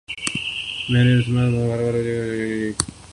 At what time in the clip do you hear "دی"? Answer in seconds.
2.29-2.71